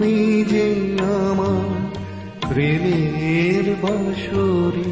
তুমি 0.00 0.44
যে 0.52 0.66
আমার 1.28 1.68
প্রেমের 2.48 3.66
বাসরে 3.82 4.88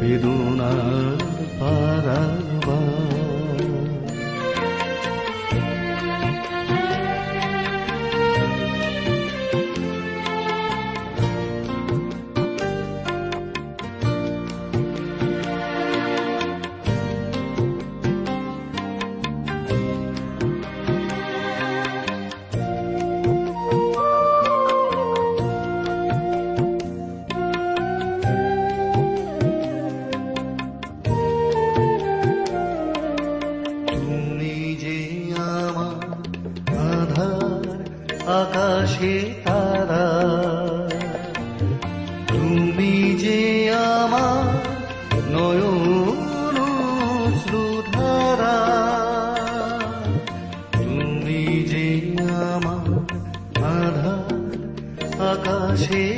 বেদনার 0.00 1.20
পারাবার। 1.60 3.33
七 55.76 56.13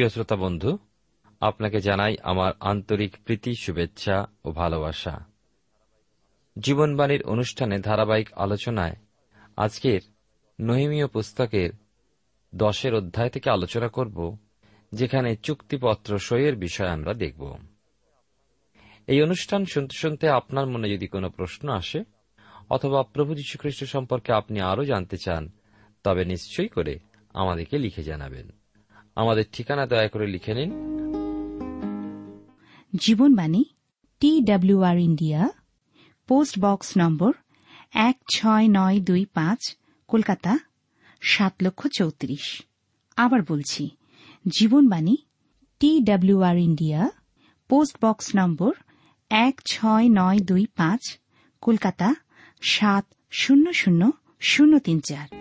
প্রিয় 0.00 0.10
শ্রোতা 0.10 0.36
বন্ধু, 0.36 0.78
আপনাকে 1.40 1.80
জানাই 1.80 2.16
আমার 2.22 2.52
আন্তরিক 2.60 3.16
প্রীতি, 3.24 3.54
শুভেচ্ছা 3.54 4.26
ও 4.44 4.52
ভালোবাসা। 4.52 5.24
জীবনবাণীর 6.58 7.22
অনুষ্ঠানে 7.22 7.78
ধারাবাহিক 7.78 8.32
আলোচনায় 8.32 8.96
আজকের 9.56 10.00
নহিমীয় 10.60 11.06
পুস্তকের 11.06 11.70
দশের 12.54 12.94
অধ্যায় 12.94 13.30
থেকে 13.30 13.50
আলোচনা 13.50 13.88
করব, 13.88 14.36
যেখানে 14.92 15.36
চুক্তিপত্র 15.36 16.18
সইয়ের 16.18 16.56
বিষয় 16.56 16.88
আমরা 16.88 17.14
দেখব। 17.14 17.58
এই 19.06 19.22
অনুষ্ঠান 19.22 19.64
শুনতে 19.64 19.96
শুনতে 19.96 20.28
আপনার 20.28 20.66
মনে 20.66 20.90
যদি 20.90 21.06
কোনো 21.06 21.30
প্রশ্ন 21.30 21.68
আসে, 21.68 22.04
অথবা 22.70 23.02
প্রভু 23.02 23.34
যীশুখ্রিস্ট 23.34 23.84
সম্পর্কে 23.84 24.32
আপনি 24.32 24.60
আরও 24.60 24.84
জানতে 24.84 25.16
চান, 25.16 25.50
তবে 26.04 26.24
নিশ্চয়ই 26.24 26.68
করে 26.68 26.98
আমাদেরকে 27.34 27.78
লিখে 27.78 28.02
জানাবেন। 28.02 28.59
আমাদের 29.14 29.44
ঠিকানা 29.52 29.86
দয়া 29.86 30.08
করে 30.08 30.26
লিখে 30.26 30.54
নিন। 30.54 30.90
Jibonbani 32.96 33.64
T 34.20 34.40
W R 34.40 34.98
India, 34.98 35.48
post 36.26 36.58
box 36.60 36.92
নম্বর 36.98 37.32
এক 37.92 38.16
ছয় 38.34 38.66
নয় 38.70 39.00
দুই 39.00 39.24
পাঁচ, 39.24 39.76
কলকাতা, 40.08 40.58
সাত 41.20 41.54
লক্ষ 41.62 41.86
চৌত্রিশ। 41.86 42.62
আবার 43.16 43.40
বলছি, 43.48 43.90
Jibonbani 44.48 45.16
T 45.80 46.00
W R 46.00 46.58
India, 46.58 47.10
post 47.68 48.04
box 48.04 48.36
নম্বর 48.36 48.74
এক 49.30 49.60
ছয় 49.66 50.08
নয় 50.10 50.38
দুই 50.38 50.66
পাঁচ, 50.76 51.18
কলকাতা, 51.60 52.14
সাত 52.60 53.06
শূন্য 53.30 53.72
শূন্য 53.72 54.10
শূন্য 54.40 54.78
তিন 54.78 55.00
চার। 55.00 55.39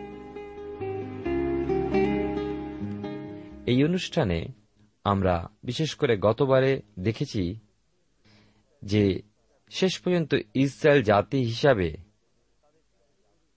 এই 3.69 3.83
অনুষ্ঠানে 3.83 4.47
আমরা 5.03 5.49
বিশেষ 5.63 5.95
করে 5.95 6.17
গতবারে 6.17 6.81
দেখেছি 6.99 7.59
যে 8.83 9.21
শেষ 9.69 9.99
পর্যন্ত 9.99 10.35
ইসরায়েল 10.53 11.03
জাতি 11.03 11.37
হিসাবে 11.37 11.97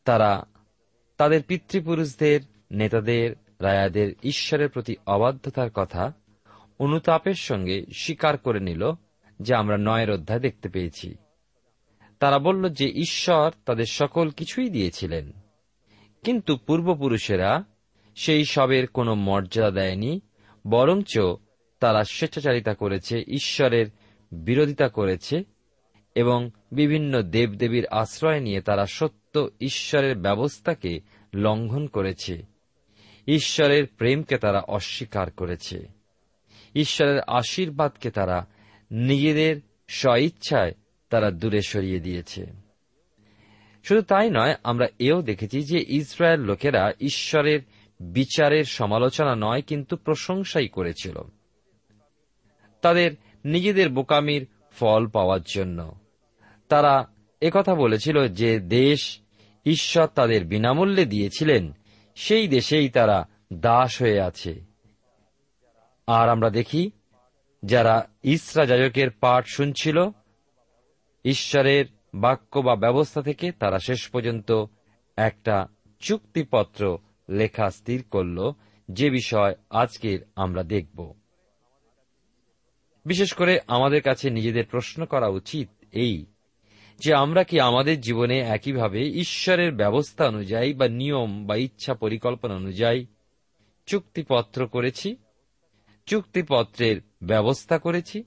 তারা 0.04 0.46
তাদের 1.16 1.42
পিতৃপুরুষদের, 1.42 2.40
নেতাদের 2.70 3.36
রায়াদের 3.60 4.12
ঈশ্বরের 4.22 4.68
প্রতি 4.68 4.96
অবাধ্যতার 5.06 5.70
কথা, 5.70 6.12
অনুতাপের 6.78 7.34
সঙ্গে 7.34 7.84
স্বীকার 7.94 8.38
করে 8.38 8.60
নিল 8.60 8.92
যে 9.40 9.54
আমরা 9.54 9.76
নয়ের 9.78 10.10
অধ্যায় 10.10 10.40
দেখতে 10.40 10.68
পেয়েছি। 10.68 11.14
তারা 12.18 12.38
বলল 12.38 12.68
যে 12.68 12.88
ঈশ্বর 12.88 13.50
তাদের 13.64 13.86
সকল 13.86 14.30
কিছুই 14.30 14.70
দিয়েছিলেন। 14.70 15.32
কিন্তু 16.24 16.56
পূর্বপুরুষেরা 16.56 17.64
সেই 18.14 18.44
সবের 18.44 18.86
কোনো 18.86 19.14
মর্যাদা 19.14 19.70
দেয়নি, 19.70 20.20
বরঞ্চ 20.66 21.18
তারা 21.80 22.04
স্বেচ্ছাচারিতা 22.04 22.74
করেছে, 22.74 23.18
ঈশ্বরের 23.18 23.86
বিরোধিতা 24.32 24.88
করেছে 24.88 25.44
এবং 26.14 26.50
বিভিন্ন 26.72 27.22
দেবদেবীর 27.22 27.86
আশ্রয় 27.86 28.40
নিয়ে 28.40 28.60
তারা 28.60 28.86
সত্য 28.86 29.48
ঈশ্বরের 29.60 30.16
ব্যবস্থাকে 30.16 31.00
লঙ্ঘন 31.34 31.86
করেছে। 31.86 32.42
ঈশ্বরের 33.26 33.86
প্রেমকে 33.86 34.38
তারা 34.38 34.58
অস্বীকার 34.58 35.30
করেছে। 35.30 35.88
ঈশ্বরের 36.74 37.20
আশীর্বাদকে 37.26 38.10
তারা 38.10 38.46
নিজেদের 38.90 39.56
স্বইচ্ছায় 39.88 40.72
তারা 41.10 41.30
দূরে 41.30 41.60
সরিয়ে 41.62 42.00
দিয়েছে। 42.00 42.46
শুধু 43.84 44.02
তাই 44.02 44.30
নয়, 44.30 44.54
আমরা 44.64 44.86
এও 44.98 45.22
দেখেছি 45.22 45.60
যে 45.60 45.84
ইসরায়েল 45.88 46.40
লোকেরা 46.40 46.92
ঈশ্বরের 47.00 47.60
বিচারের 48.02 48.64
সমালোচনা 48.64 49.34
নয়, 49.34 49.62
কিন্তু 49.62 49.96
প্রশংসাই 49.96 50.68
করেছিল। 50.68 51.18
তাদের 52.82 53.10
নিজেদের 53.44 53.88
বোকামির 53.88 54.46
ফল 54.72 55.06
পাওয়ার 55.06 55.40
জন্য। 55.54 55.94
তারা 56.68 57.08
একথা 57.40 57.74
বলেছিল 57.74 58.28
যে 58.28 58.60
দেশ 58.60 59.20
ঈশ্বর 59.66 60.06
তাদের 60.06 60.44
বিনামূল্যে 60.44 61.04
দিয়েছিলেন, 61.04 61.72
সেই 62.14 62.48
দেশেই 62.48 62.88
তারা 62.88 63.28
দাস 63.52 64.02
হয়ে 64.02 64.20
আছে। 64.20 64.60
আর 66.06 66.28
আমরা 66.28 66.50
দেখি, 66.50 66.90
যারা 67.64 68.08
ইসরা 68.22 68.66
যাজকের 68.66 69.10
পাঠ 69.10 69.44
শুনছিল, 69.46 70.08
ঈশ্বরের 71.24 71.84
বাক্য 72.14 72.58
বা 72.58 72.76
ব্যবস্থা 72.76 73.22
থেকে 73.22 73.52
তারা 73.52 73.78
শেষ 73.78 74.08
পর্যন্ত 74.08 74.64
একটা 75.16 75.66
চুক্তিপত্র 76.00 76.98
লেখা 77.32 77.70
স্থির 77.70 78.04
করল, 78.10 78.52
যে 78.90 79.10
বিষয় 79.10 79.54
আজকের 79.70 80.18
আমরা 80.36 80.62
দেখব। 80.62 81.14
বিশেষ 83.06 83.32
করে 83.32 83.60
আমাদের 83.68 84.02
কাছে 84.02 84.30
নিজেদের 84.30 84.64
প্রশ্ন 84.66 85.04
করা 85.04 85.28
উচিত 85.28 85.68
এই 85.92 86.26
যে, 86.98 87.14
আমরা 87.14 87.44
কি 87.44 87.60
আমাদের 87.60 88.00
জীবনে 88.00 88.38
একইভাবে 88.38 89.08
ঈশ্বরের 89.08 89.72
ব্যবস্থা 89.72 90.28
অনুযায়ী 90.28 90.74
বা 90.74 90.88
নিয়ম 90.88 91.46
বা 91.46 91.56
ইচ্ছা 91.56 91.94
পরিকল্পনা 91.94 92.54
অনুযায়ী 92.54 93.06
চুক্তিপত্র 93.86 94.66
করেছি? 94.66 95.16
চুক্তিপত্রের 96.06 97.00
ব্যবস্থা 97.22 97.78
করেছি? 97.78 98.24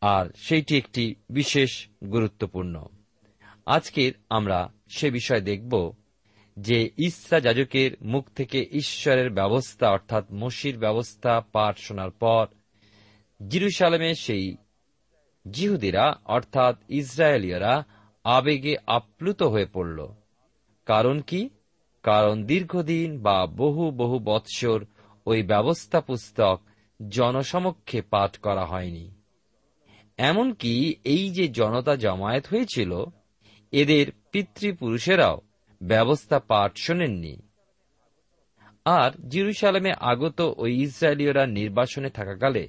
আর 0.00 0.26
সেইটি 0.36 0.76
একটি 0.76 1.14
বিশেষ 1.30 1.88
গুরুত্বপূর্ণ। 2.10 2.86
আজকের 3.66 4.12
আমরা 4.30 4.72
সে 4.88 5.10
বিষয় 5.10 5.40
দেখব 5.40 5.92
যে 6.58 6.90
ইসরা 6.96 7.40
যাজকের 7.40 7.90
মুখ 8.02 8.28
থেকে 8.34 8.66
ঈশ্বরের 8.72 9.30
ব্যবস্থা, 9.30 9.90
অর্থাৎ 9.90 10.24
মসির 10.32 10.78
ব্যবস্থা 10.78 11.42
পাঠ 11.52 11.78
শোনার 11.78 12.10
পর 12.10 12.46
জিরুসালামে 13.48 14.14
সেই 14.14 14.56
জিহুদিরা, 15.50 16.14
অর্থাৎ 16.24 16.76
ইসরায়েলীয়রা, 16.88 17.84
আবেগে 18.24 18.76
আপ্লুত 18.86 19.42
হয়ে 19.42 19.66
পড়ল। 19.72 20.08
কারণ 20.86 21.20
কি? 21.20 21.48
কারণ 22.02 22.44
দীর্ঘদিন 22.44 23.22
বা 23.22 23.46
বহু 23.46 23.90
বহু 23.90 24.18
বৎসর 24.18 24.84
ওই 25.26 25.42
ব্যবস্থা 25.42 26.00
পুস্তক 26.00 26.60
জনসমক্ষে 27.08 28.02
পাঠ 28.02 28.36
করা 28.38 28.64
হয়নি। 28.66 29.10
এমনকি 30.16 30.94
এই 31.04 31.30
যে 31.30 31.48
জনতা 31.48 31.96
জমায়েত 31.96 32.46
হয়েছিল, 32.46 33.04
এদের 33.72 34.06
পিতৃপুরুষেরাও 34.32 35.40
ব্যবস্থা 35.82 36.38
পাঠ 36.38 36.76
শোনেননি। 36.76 37.42
আর 38.84 39.28
জিরুসালামে 39.28 39.92
আগত 40.00 40.54
ওই 40.56 40.82
ইসরায়েলীয়রা 40.82 41.46
নির্বাসনে 41.46 42.10
থাকাকালে 42.10 42.68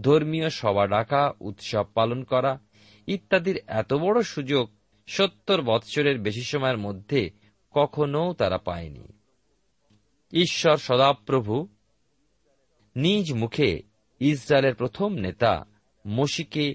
ধর্মীয় 0.00 0.50
সভা 0.50 0.86
ডাকা, 0.86 1.32
উৎসব 1.40 1.84
পালন 1.94 2.24
করা 2.24 2.58
ইত্যাদির 3.06 3.60
এত 3.66 3.94
বড় 3.94 4.22
সুযোগ 4.22 4.70
সত্তর 5.06 5.62
বৎসরের 5.62 6.18
বেশি 6.18 6.42
সময়ের 6.42 6.78
মধ্যে 6.78 7.30
কখনও 7.70 8.32
তারা 8.32 8.58
পায়নি। 8.58 9.12
ঈশ্বর 10.32 10.76
সদাপ্রভু 10.76 11.68
নিজ 12.96 13.32
মুখে 13.32 13.82
ইসরায়েলের 14.20 14.74
প্রথম 14.74 15.14
নেতা 15.14 15.64
মসিকে 16.06 16.74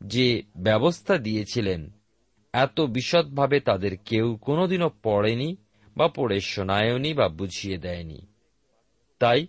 যে 0.00 0.42
ব্যবস্থা 0.56 1.18
দিয়েছিলেন 1.18 1.95
এত 2.56 2.80
বিশদভাবে 2.80 3.60
তাদের 3.60 3.96
কেউ 3.96 4.36
কোনোদিনও 4.36 4.90
পড়েনি 5.02 5.56
বা 5.96 6.08
পড়ে 6.08 6.40
শোনায়নি 6.40 7.14
বা 7.14 7.28
বুঝিয়ে 7.28 7.78
দেয়নি। 7.78 8.26
তাই 9.18 9.46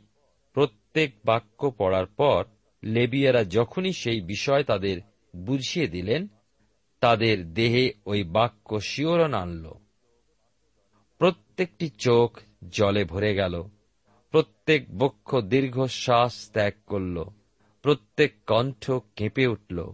প্রত্যেক 0.53 1.15
বাক্য 1.25 1.71
পড়ার 1.77 2.05
পর 2.05 2.45
লেবিয়ারা 2.83 3.43
যখনই 3.43 3.93
সেই 3.93 4.21
বিষয় 4.21 4.63
তাদের 4.63 5.01
বুঝিয়ে 5.35 5.87
দিলেন, 5.87 6.27
তাদের 6.99 7.53
দেহে 7.53 7.93
ওই 8.05 8.23
বাক্য 8.23 8.79
শিওরণ 8.79 9.33
আনল। 9.33 9.71
প্রত্যেকটি 11.17 11.89
চোখ 11.89 12.39
জলে 12.69 13.05
ভরে 13.05 13.35
গেল, 13.35 13.63
প্রত্যেক 14.31 14.97
বক্ষ 14.97 15.35
দীর্ঘশ্বাস 15.35 16.49
ত্যাগ 16.51 16.73
করল, 16.85 17.23
প্রত্যেক 17.81 18.33
কণ্ঠ 18.47 18.91
কেঁপে 18.91 19.47
উঠল, 19.47 19.93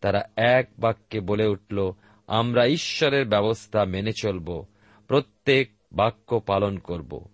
তারা 0.00 0.28
এক 0.36 0.68
বাক্যে 0.78 1.20
বলে 1.20 1.46
উঠল 1.46 1.92
আমরা 2.30 2.66
ঈশ্বরের 2.66 3.28
ব্যবস্থা 3.28 3.84
মেনে 3.84 4.12
চলব, 4.12 4.66
প্রত্যেক 5.08 5.70
বাক্য 5.92 6.40
পালন 6.40 6.78
করব। 6.78 7.28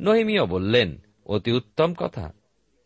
নহিমিও 0.00 0.46
বললেন, 0.46 0.98
অতি 1.26 1.52
উত্তম 1.52 1.94
কথা, 1.94 2.32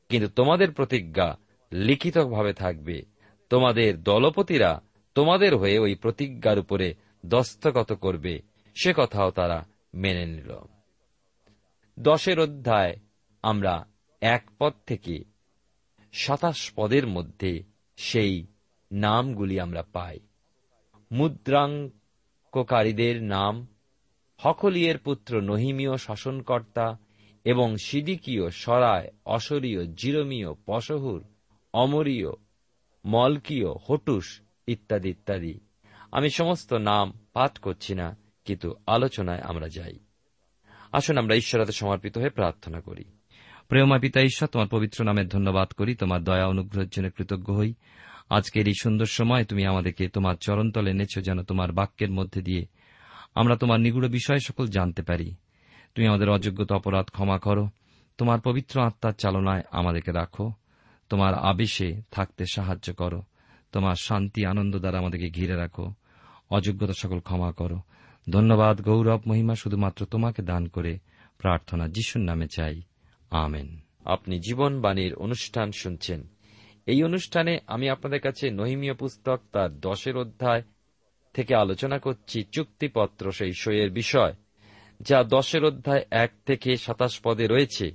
কিন্তু 0.08 0.28
তোমাদের 0.28 0.72
প্রতিজ্ঞা 0.72 1.36
লিখিতভাবে 1.72 2.52
থাকবে। 2.52 3.02
তোমাদের 3.50 4.02
দলপতিরা 4.02 4.80
তোমাদের 5.14 5.56
হয়ে 5.56 5.78
ওই 5.78 5.94
প্রতিজ্ঞার 5.94 6.58
উপরে 6.58 6.94
দস্তগত 7.26 7.92
করবে, 7.92 8.42
সে 8.82 8.92
কথাও 8.96 9.30
তারা 9.30 9.66
মেনে 9.94 10.26
নিল। 10.26 10.56
দশের 12.00 12.40
অধ্যায়, 12.40 12.96
আমরা 13.42 13.86
এক 14.20 14.50
পদ 14.58 14.72
থেকে 14.86 15.24
সাতাশ 16.12 16.72
পদের 16.76 17.06
মধ্যে 17.06 17.62
সেই 17.96 18.46
নামগুলি 18.92 19.60
আমরা 19.60 19.82
পাই। 19.92 20.20
মুদ্রাঙ্ককারীদের 21.12 23.22
নাম 23.22 23.66
হকলিয়ের 24.38 24.98
পুত্র 24.98 25.40
নহিমীয় 25.40 25.96
শাসনকর্তা 25.96 26.98
এবং 27.44 27.76
সিদিকীয় 27.76 28.50
সরায়, 28.50 29.08
অসরীয়, 29.24 29.86
জিরমীয়, 29.86 30.48
পশহুর, 30.66 31.24
অমরীয়, 31.72 32.28
মলকীয়, 33.04 33.66
হটুস 33.88 34.40
ইত্যাদি 34.66 35.08
ইত্যাদি। 35.08 35.60
আমি 36.12 36.30
সমস্ত 36.30 36.72
নাম 36.72 37.12
পাঠ 37.32 37.58
করছি 37.58 37.94
না, 37.94 38.16
কিন্তু 38.44 38.74
আলোচনায় 38.86 39.40
আমরা 39.40 39.68
যাই। 39.68 39.98
আসুন 40.92 41.18
আমরা 41.18 41.34
ঈশ্বরাতে 41.34 41.72
সমর্পিত 41.72 42.18
হয়ে 42.18 42.30
প্রার্থনা 42.30 42.80
করি। 42.80 43.04
প্রেমা 43.68 43.98
পিতা, 43.98 44.20
ঈশ্বর, 44.20 44.48
তোমার 44.48 44.68
পবিত্র 44.68 45.04
নামের 45.04 45.28
ধন্যবাদ 45.28 45.68
করি, 45.68 45.94
তোমার 45.94 46.24
দয়া, 46.24 46.46
অনুগ্রহের 46.46 46.88
জন্য 46.88 47.10
কৃতজ্ঞ 47.10 47.54
হই। 47.54 47.74
আজকের 48.28 48.68
এই 48.68 48.74
সুন্দর 48.80 49.06
সময় 49.06 49.44
তুমি 49.44 49.66
আমাদেরকে 49.66 50.08
তোমার 50.08 50.34
চরণতলে 50.40 50.90
এনেছো 50.90 51.20
যেন 51.20 51.42
তোমার 51.42 51.72
বাক্যের 51.72 52.10
মধ্যে 52.10 52.42
দিয়ে 52.42 52.66
আমরা 53.34 53.56
তোমার 53.56 53.80
নিগুড় 53.80 54.08
বিষয় 54.08 54.38
সকল 54.38 54.66
জানতে 54.66 55.02
পারি। 55.02 55.34
তুমি 55.94 56.06
আমাদের 56.06 56.30
অযোগ্যতা 56.30 56.76
অপরাধ 56.76 57.06
ক্ষমা 57.06 57.38
করো। 57.38 57.68
তোমার 58.18 58.40
পবিত্র 58.40 58.82
আত্মার 58.82 59.12
চালনায় 59.12 59.62
আমাদেরকে 59.70 60.12
রাখো। 60.12 60.52
তোমার 61.08 61.34
আবেশে 61.34 62.02
থাকতে 62.10 62.44
সাহায্য 62.52 62.94
করো। 62.94 63.22
তোমার 63.72 63.94
শান্তি, 63.94 64.46
আনন্দ 64.46 64.78
দ্বারা 64.78 64.98
আমাদেরকে 64.98 65.30
ঘিরে 65.30 65.56
রাখো। 65.56 65.94
অযোগ্যতা 66.50 66.92
সকল 66.92 67.20
ক্ষমা 67.20 67.52
করো। 67.52 67.80
ধন্যবাদ, 68.30 68.82
গৌরব, 68.82 69.20
মহিমা 69.26 69.54
শুধুমাত্র 69.54 70.06
তোমাকে 70.06 70.42
দান 70.42 70.68
করে 70.68 70.98
প্রার্থনা 71.38 71.88
যিশুর 71.88 72.22
নামে 72.22 72.46
চাই। 72.56 72.82
আমেন। 73.30 73.80
আপনি 74.04 74.38
জীবনবাণীর 74.38 75.14
অনুষ্ঠান 75.14 75.70
শুনছেন। 75.72 76.28
এই 76.88 77.02
অনুষ্ঠানে 77.02 77.58
আমি 77.66 77.88
আপনাদের 77.88 78.20
কাছে 78.20 78.50
নহিমীয় 78.50 78.94
পুস্তক 78.94 79.40
তার 79.52 79.80
দশের 79.80 80.16
অধ্যায় 80.16 80.62
থেকে 81.32 81.54
আলোচনা 81.54 81.98
করছি, 81.98 82.44
চুক্তিপত্র 82.52 83.32
সেই 83.32 83.52
সইয়ের 83.52 83.90
বিষয়, 83.90 84.32
যা 85.00 85.22
দশের 85.22 85.64
অধ্যায় 85.64 86.04
এক 86.10 86.30
থেকে 86.46 86.76
সাতাশ 86.76 87.20
পদে 87.20 87.46
রয়েছে। 87.46 87.90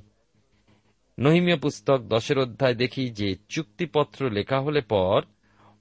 নহিমীয় 1.20 1.58
পুস্তক 1.58 1.98
দশের 1.98 2.40
অধ্যায় 2.40 2.76
দেখি 2.76 3.10
যে 3.10 3.36
চুক্তিপত্র 3.50 4.30
লেখা 4.30 4.62
হলে 4.62 4.82
পর 4.82 5.22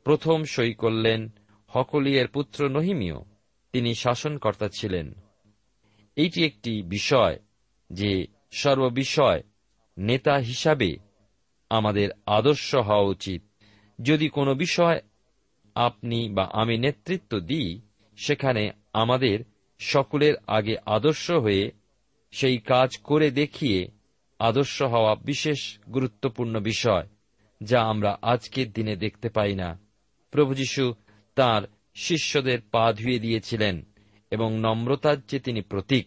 প্রথম 0.04 0.44
সই 0.44 0.74
করলেন 0.74 1.28
হকলিয়ের 1.68 2.28
পুত্র 2.28 2.68
নহিমীয়। 2.68 3.16
তিনি 3.72 3.94
শাসনকর্তা 3.94 4.68
ছিলেন। 4.78 5.14
এইটি 6.16 6.44
একটি 6.44 6.82
বিষয় 6.82 7.38
যে 7.92 8.26
সর্ববিষয় 8.52 9.42
নেতা 9.98 10.34
হিসাবে 10.34 11.11
আমাদের 11.72 12.08
আদর্শ 12.26 12.74
হওয়া 12.74 13.08
উচিত। 13.08 13.42
যদি 13.98 14.26
কোনো 14.28 14.54
বিষয় 14.54 14.98
আপনি 15.74 16.18
বা 16.28 16.44
আমি 16.52 16.74
নেতৃত্ব 16.78 17.32
দিই, 17.40 17.80
সেখানে 18.16 18.62
আমাদের 18.92 19.38
সকলের 19.80 20.34
আগে 20.46 20.74
আদর্শ 20.86 21.26
হয়ে 21.30 21.64
সেই 22.32 22.58
কাজ 22.58 22.90
করে 23.04 23.30
দেখিয়ে 23.30 23.80
আদর্শ 24.38 24.82
হওয়া 24.82 25.12
বিশেষ 25.14 25.60
গুরুত্বপূর্ণ 25.94 26.54
বিষয়, 26.60 27.06
যা 27.60 27.78
আমরা 27.82 28.18
আজকের 28.22 28.72
দিনে 28.72 28.94
দেখতে 28.96 29.28
পাই 29.28 29.54
না। 29.54 29.78
প্রভু 30.30 30.54
যীশু 30.54 30.94
তাঁর 31.34 31.62
শিষ্যদের 31.94 32.58
পা 32.72 32.92
ধুয়ে 32.92 33.18
দিয়েছিলেন 33.18 33.74
এবং 34.30 34.48
নম্রতার 34.60 35.20
যে 35.20 35.38
তিনি 35.38 35.60
প্রতীক 35.60 36.06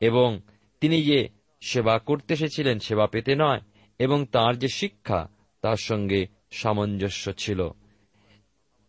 এবং 0.00 0.40
তিনি 0.80 1.02
যে 1.02 1.28
সেবা 1.60 1.98
করতে 1.98 2.34
এসেছিলেন 2.34 2.78
সেবা 2.78 3.06
পেতে 3.06 3.34
নয় 3.34 3.60
এবং 3.98 4.26
তার 4.26 4.58
যে 4.58 4.68
শিক্ষা, 4.68 5.28
তার 5.60 5.76
সঙ্গে 5.76 6.26
সামঞ্জস্য 6.50 7.32
ছিল। 7.32 7.68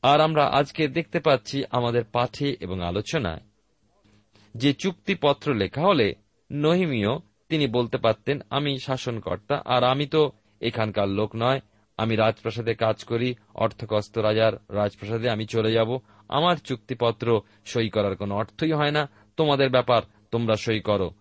আর 0.02 0.22
আমরা 0.22 0.46
আজকে 0.46 0.88
দেখতে 0.88 1.20
পাচ্ছি 1.20 1.64
আমাদের 1.72 2.04
পাঠে 2.04 2.56
এবং 2.60 2.82
আলোচনায় 2.82 3.42
যে 4.56 4.74
চুক্তিপত্র 4.74 5.54
লেখা 5.54 5.82
হলে 5.82 6.14
নহিমীয় 6.52 7.10
তিনি 7.50 7.68
বলতে 7.68 7.98
পারতেন, 7.98 8.40
আমি 8.50 8.80
শাসনকর্তা, 8.80 9.62
আর 9.66 9.84
আমি 9.84 10.06
তো 10.06 10.32
এখানকার 10.62 11.10
লোক 11.10 11.32
নয়। 11.36 11.60
আমি 11.98 12.16
রাজপ্রাসাদে 12.16 12.74
কাজ 12.74 13.04
করি 13.04 13.36
অর্থকস্ত 13.54 14.18
রাজার 14.18 14.54
রাজপ্রাসাদে 14.70 15.30
আমি 15.30 15.46
চলে 15.46 15.72
যাব। 15.72 16.00
আমার 16.30 16.56
চুক্তিপত্র 16.56 17.42
সই 17.66 17.90
করার 17.90 18.16
কোনো 18.16 18.36
অর্থই 18.36 18.72
হয় 18.72 18.92
না। 18.92 19.10
তোমাদের 19.38 19.70
ব্যাপার 19.70 20.02
তোমরা 20.32 20.56
সই 20.56 20.80
করো। 20.80 21.12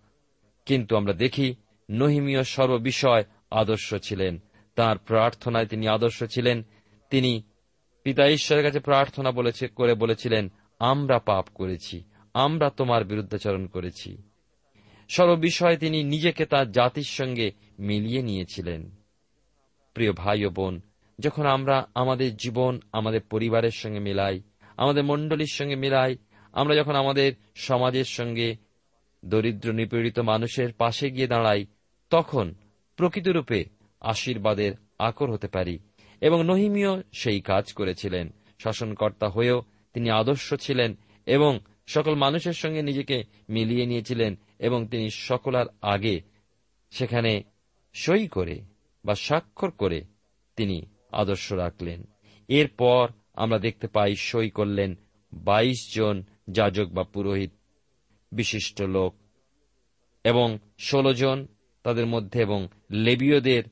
কিন্তু 0.67 0.97
আমরা 0.97 1.13
দেখি 1.13 1.55
নহিমীয় 1.91 2.45
সর্ববিষয় 2.45 3.25
আদর্শ 3.51 3.95
ছিলেন। 3.95 4.39
তার 4.75 4.99
প্রার্থনায় 4.99 5.67
তিনি 5.67 5.89
আদর্শ 5.89 6.25
ছিলেন। 6.25 6.63
তিনি 7.11 7.43
পিতা 8.05 8.29
ঈশ্বরের 8.29 8.65
কাছে 8.65 8.81
প্রার্থনা 8.81 9.31
বলেছে, 9.31 9.69
করে 9.69 9.95
বলেছিলেন, 9.95 10.53
আমরা 10.79 11.19
পাপ 11.19 11.47
করেছি, 11.55 12.03
আমরা 12.35 12.71
তোমার 12.71 13.05
বিরুদ্ধাচরণ 13.05 13.67
করেছি। 13.67 14.23
সর্ববিষয়ে 15.09 15.77
তিনি 15.77 16.05
নিজেকে 16.05 16.47
তার 16.47 16.73
জাতির 16.73 17.03
সঙ্গে 17.03 17.53
মিলিয়ে 17.79 18.23
নিয়েছিলেন। 18.23 18.91
প্রিয় 19.95 20.13
ভাই 20.13 20.45
ও 20.45 20.51
বোন, 20.51 20.81
যখন 21.19 21.47
আমরা 21.47 21.87
আমাদের 21.95 22.37
জীবন 22.37 22.81
আমাদের 22.93 23.21
পরিবারের 23.21 23.71
সঙ্গে 23.71 24.01
মেলাই, 24.01 24.41
আমাদের 24.77 25.05
মণ্ডলীর 25.05 25.53
সঙ্গে 25.53 25.77
মেলাই, 25.77 26.17
আমরা 26.53 26.77
যখন 26.77 26.95
আমাদের 26.95 27.33
সমাজের 27.55 28.05
সঙ্গে 28.05 28.57
দরিদ্র 29.25 29.73
নিপীড়িত 29.73 30.19
মানুষের 30.19 30.73
পাশে 30.73 31.11
গিয়ে 31.11 31.27
দাঁড়াই, 31.27 31.67
তখন 32.11 32.55
প্রকৃতরূপে 32.97 33.65
আশীর্বাদের 34.01 34.73
আকর 34.99 35.33
হতে 35.33 35.49
পারি। 35.49 35.79
এবং 36.21 36.45
নহিমীয় 36.45 37.03
সেই 37.13 37.41
কাজ 37.41 37.73
করেছিলেন। 37.73 38.33
শাসনকর্তা 38.59 39.29
হয়েও 39.29 39.63
তিনি 39.93 40.11
আদর্শ 40.11 40.55
ছিলেন 40.55 40.97
এবং 41.27 41.61
সকল 41.87 42.15
মানুষের 42.15 42.53
সঙ্গে 42.53 42.83
নিজেকে 42.83 43.25
মিলিয়ে 43.49 43.87
নিয়েছিলেন 43.87 44.37
এবং 44.59 44.87
তিনি 44.87 45.11
সকলার 45.11 45.67
আগে 45.83 46.21
সেখানে 46.91 47.43
সই 47.95 48.29
করে 48.29 48.61
বা 49.05 49.15
স্বাক্ষর 49.15 49.71
করে 49.71 50.03
তিনি 50.57 50.87
আদর্শ 51.13 51.53
রাখলেন। 51.53 52.05
এরপর 52.49 53.09
আমরা 53.35 53.59
দেখতে 53.59 53.89
পাই 53.89 54.17
সই 54.17 54.51
করলেন 54.51 54.95
বাইশ 55.33 55.95
জন 55.95 56.23
যাজক 56.51 56.87
বা 56.87 57.03
পুরোহিত 57.03 57.51
বিশিষ্ট 58.33 58.83
লোক 58.83 59.15
এবং 60.25 60.59
ষোলো 60.79 61.15
জন 61.15 61.47
তাদের 61.87 62.07
মধ্যে 62.07 62.41
এবং 62.41 62.69
লেবীয়দের 62.91 63.65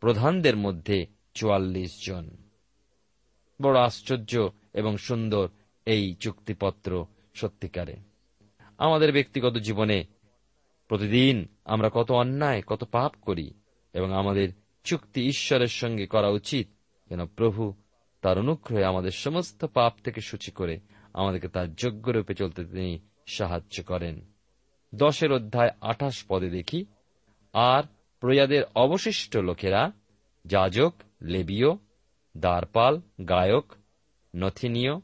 প্রধানদের 0.00 0.56
মধ্যে 0.56 1.06
চুয়াল্লিশ 1.34 2.06
জন। 2.06 2.30
বড় 3.62 3.80
আশ্চর্য 3.80 4.50
এবং 4.72 4.96
সুন্দর 4.96 5.48
এই 5.86 6.14
চুক্তিপত্র 6.14 7.06
সত্যিকারে। 7.34 7.96
আমাদের 8.78 9.12
ব্যক্তিগত 9.12 9.56
জীবনে 9.56 10.04
প্রতিদিন 10.88 11.48
আমরা 11.64 11.90
কত 11.92 12.12
অন্যায়, 12.12 12.62
কত 12.66 12.84
পাপ 12.84 13.12
করি 13.22 13.54
এবং 13.92 14.12
আমাদের 14.12 14.48
চুক্তি 14.84 15.26
ঈশ্বরের 15.26 15.68
সঙ্গে 15.68 16.06
করা 16.06 16.28
উচিত 16.28 16.68
যেন 17.10 17.26
প্রভু 17.26 17.74
তার 18.22 18.38
অনুগ্রহে 18.38 18.84
আমাদের 18.84 19.10
সমস্ত 19.10 19.64
পাপ 19.64 19.94
থেকে 20.04 20.20
সূচি 20.20 20.50
করে 20.50 20.80
আমাদেরকে 21.14 21.48
তার 21.48 21.74
যোগ্য 21.74 22.10
রূপে 22.10 22.34
চলতে 22.34 22.64
তিনি 22.64 22.98
সাহায্য 23.26 23.82
করেন। 23.82 24.20
দশের 24.94 25.32
অধ্যায় 25.32 25.70
আঠাশ 25.80 26.24
পদে 26.28 26.50
দেখি 26.50 26.84
আর 27.52 27.82
প্রজাদের 28.20 28.62
অবশিষ্ট 28.74 29.36
লোকেরা, 29.36 29.92
যাজক, 30.44 30.94
লেবীয়, 31.22 31.68
দ্বারপাল, 32.36 33.00
গায়ক, 33.28 33.72
নথিনীয়, 34.36 35.00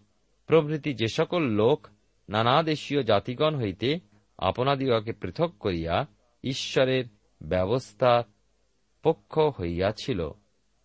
প্রভৃতি 0.46 0.94
যে 0.94 1.06
সকল 1.08 1.42
লোক 1.42 1.86
নানা 2.28 2.62
দেশীয় 2.62 3.02
জাতিগণ 3.02 3.56
হইতে 3.56 3.98
আপনাদিগকে 4.38 5.12
পৃথক 5.12 5.52
করিয়া 5.60 6.06
ঈশ্বরের 6.44 7.04
ব্যবস্থার 7.42 8.22
পক্ষ 9.02 9.38
হইয়াছিল, 9.38 10.30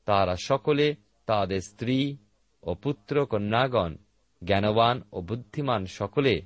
তারা 0.06 0.36
সকলে 0.44 0.96
তাদের 1.26 1.60
স্ত্রী 1.60 2.18
ও 2.64 2.74
পুত্র 2.74 3.26
কন্যাগণ, 3.26 3.96
জ্ঞানবান 4.44 5.02
ও 5.12 5.22
বুদ্ধিমান 5.22 5.86
সকলে 5.86 6.42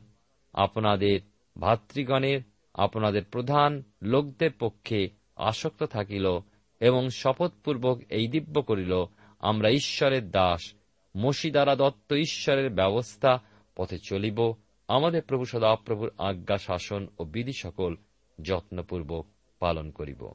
আপনাদের 0.53 1.19
ভাতৃগণের 1.59 2.41
আপনাদের 2.77 3.23
প্রধান 3.23 3.83
লোকদের 4.01 4.51
পক্ষে 4.59 5.09
আসক্ত 5.35 5.83
থাকিল 5.83 6.39
এবং 6.79 7.09
শপথপূর্বক 7.09 8.01
এই 8.09 8.27
দিব্য 8.27 8.61
করিল, 8.61 9.05
আমরা 9.39 9.69
ঈশ্বরের 9.69 10.31
দাস 10.31 10.73
মসি 11.17 11.51
দ্বারা 11.51 11.75
দত্ত 11.75 12.13
ঈশ্বরের 12.13 12.69
ব্যবস্থা 12.69 13.39
পথে 13.75 13.97
চলিব। 13.99 14.53
আমাদের 14.87 15.21
প্রভু 15.21 15.45
সদাপ্রভুর 15.45 16.11
আজ্ঞা, 16.17 16.57
শাসন 16.57 17.07
ও 17.19 17.23
বিধি 17.23 17.53
সকল 17.53 17.95
যত্নপূর্বক 18.41 19.25
পালন 19.59 19.91
করিব। 19.91 20.31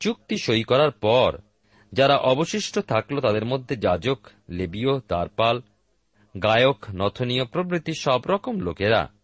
চুক্তি 0.00 0.36
সই 0.38 0.62
করার 0.62 0.90
পর 0.90 1.38
যারা 1.92 2.16
অবশিষ্ট 2.16 2.78
থাকল 2.78 3.20
তাদের 3.20 3.44
মধ্যে 3.44 3.76
যাজক, 3.76 4.18
লেবীয়, 4.48 5.00
তারপাল, 5.00 5.62
গায়ক, 6.42 6.84
নথনীয় 6.94 7.44
প্রভৃতি 7.44 7.92
সব 8.00 8.20
রকম 8.28 8.60
লোকেরা 8.60 9.17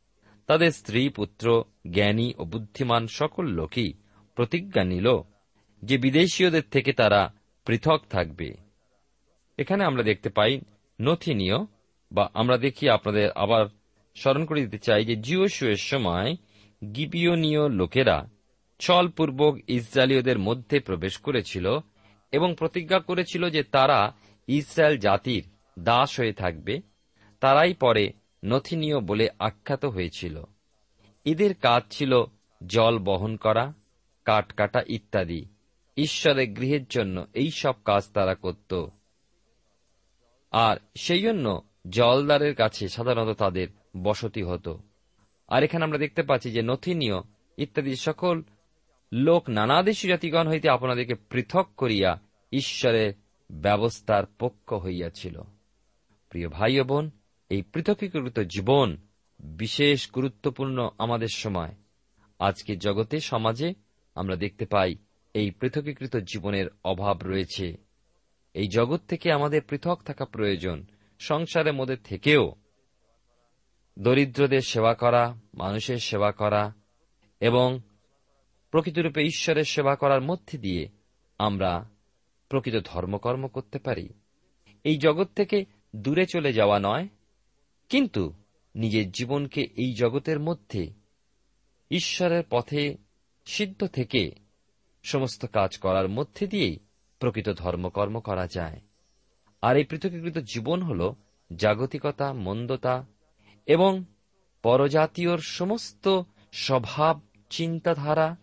তাদের 0.47 0.71
স্ত্রী, 0.71 1.09
পুত্র, 1.09 1.65
জ্ঞানী 1.91 2.35
ও 2.39 2.45
বুদ্ধিমান 2.45 3.07
সকল 3.07 3.47
লোকই 3.47 3.93
প্রতিজ্ঞা 4.35 4.85
নিল 4.85 5.09
যে 5.83 5.99
বিদেশীয়দের 5.99 6.63
থেকে 6.71 6.93
তারা 6.93 7.35
পৃথক 7.67 8.01
থাকবে। 8.11 8.55
এখানে 9.59 9.85
আমরা 9.85 10.03
দেখতে 10.03 10.29
পাই 10.29 10.61
নথিনীয় 11.01 11.57
বা 12.13 12.31
আমরা 12.35 12.59
দেখি 12.59 12.89
আপনাদের 12.89 13.31
আবার 13.31 13.67
স্মরণ 14.15 14.45
করে 14.45 14.61
দিতে 14.61 14.79
চাই 14.79 15.05
যে 15.05 15.17
জিওসুয়ের 15.17 15.77
সময় 15.77 16.37
গিবিয়নীয় 16.95 17.69
লোকেরা 17.69 18.29
ছলপূর্বক 18.79 19.59
ইসরায়েলীয়দের 19.69 20.39
মধ্যে 20.39 20.81
প্রবেশ 20.81 21.19
করেছিল 21.19 21.79
এবং 22.33 22.55
প্রতিজ্ঞা 22.59 22.99
করেছিল 22.99 23.51
যে 23.51 23.63
তারা 23.63 24.15
ইসরায়েল 24.47 24.99
জাতির 24.99 25.45
দাস 25.79 26.21
হয়ে 26.21 26.33
থাকবে। 26.33 26.81
তারাই 27.41 27.75
পরে 27.75 28.13
নথিনীয় 28.45 29.01
বলে 29.01 29.29
আখ্যাত 29.39 29.85
হয়েছিল। 29.85 30.45
এদের 31.25 31.55
কাজ 31.55 31.83
ছিল 31.91 32.25
জল 32.67 32.99
বহন 32.99 33.37
করা, 33.37 33.73
কাঠ 34.25 34.53
কাটা 34.53 34.83
ইত্যাদি। 34.87 35.45
ঈশ্বরের 35.97 36.49
গৃহের 36.49 36.85
জন্য 36.85 37.27
এই 37.35 37.51
সব 37.51 37.75
কাজ 37.85 38.09
তারা 38.15 38.35
করত। 38.35 38.87
আর 40.51 40.77
সেই 40.97 41.21
জন্য 41.21 41.63
জলদারের 41.89 42.55
কাছে 42.55 42.89
সাধারণত 42.89 43.37
তাদের 43.37 43.69
বসতি 44.03 44.43
হতো। 44.43 44.79
আর 45.49 45.63
এখানে 45.63 45.85
আমরা 45.85 45.99
দেখতে 45.99 46.23
পাচ্ছি 46.23 46.51
যে 46.51 46.63
নথিনীয় 46.63 47.15
ইত্যাদি 47.57 47.97
সকল 47.97 48.43
লোক 49.13 49.51
নানা 49.51 49.83
দেশী 49.83 50.09
জাতিগণ 50.09 50.49
হইতে 50.49 50.69
আপনাদেরকে 50.69 51.15
পৃথক 51.15 51.69
করিয়া 51.77 52.21
ঈশ্বরের 52.53 53.13
ব্যবস্থার 53.53 54.25
পক্ষ 54.39 54.73
হইয়াছিল। 54.73 55.43
প্রিয় 56.29 56.49
ভাই 56.49 56.81
বোন 56.81 57.11
এই 57.49 57.63
পৃথকীকৃত 57.63 58.41
জীবন 58.41 58.97
বিশেষ 59.41 60.11
গুরুত্বপূর্ণ 60.11 60.91
আমাদের 60.99 61.29
সময়। 61.35 61.75
আজকে 62.39 62.77
জগতে, 62.77 63.21
সমাজে 63.21 63.75
আমরা 64.15 64.37
দেখতে 64.37 64.67
পাই 64.67 64.97
এই 65.35 65.51
পৃথকীকৃত 65.51 66.17
জীবনের 66.17 66.67
অভাব 66.85 67.19
রয়েছে। 67.23 67.77
এই 68.55 68.69
জগৎ 68.69 69.01
থেকে 69.09 69.33
আমাদের 69.33 69.63
পৃথক 69.63 70.03
থাকা 70.05 70.25
প্রয়োজন, 70.25 70.87
সংসারের 71.19 71.73
মধ্যে 71.73 71.97
থেকেও। 71.97 72.55
দরিদ্রদের 73.99 74.61
সেবা 74.61 74.95
করা, 74.95 75.41
মানুষের 75.55 75.99
সেবা 75.99 76.33
করা 76.33 76.75
এবং 77.41 77.81
প্রকৃতরূপে 78.71 79.23
ঈশ্বরের 79.23 79.65
সেবা 79.65 79.97
করার 79.97 80.21
মধ্যে 80.21 80.59
দিয়ে 80.59 80.89
আমরা 81.39 81.91
প্রকৃত 82.49 82.75
ধর্মকর্ম 82.85 83.47
করতে 83.47 83.79
পারি। 83.79 84.09
এই 84.85 84.99
জগৎ 84.99 85.29
থেকে 85.35 85.65
দূরে 85.97 86.27
চলে 86.27 86.53
যাওয়া 86.53 86.79
নয় 86.83 87.09
কিন্তু 87.89 88.33
নিজের 88.75 89.11
জীবনকে 89.11 89.63
এই 89.63 89.95
জগতের 89.95 90.41
মধ্যে, 90.41 90.93
ঈশ্বরের 91.91 92.45
পথে 92.51 92.97
সিদ্ধ 93.47 93.87
থেকে 93.87 94.31
সমস্ত 95.03 95.47
কাজ 95.47 95.79
করার 95.79 96.09
মধ্যে 96.09 96.47
দিয়েই 96.47 96.79
প্রকৃত 97.19 97.49
ধর্মকর্ম 97.49 98.21
করা 98.21 98.47
যায়। 98.47 98.81
আর 99.63 99.77
এই 99.77 99.85
পৃথকীকৃত 99.85 100.39
জীবন 100.39 100.83
হল 100.83 101.15
জাগতিকতা, 101.57 102.33
মন্দতা 102.33 103.07
এবং 103.67 104.05
পরজাতীয়র 104.63 105.39
সমস্ত 105.39 106.23
স্বভাব, 106.53 107.21
চিন্তাধারা 107.51 108.37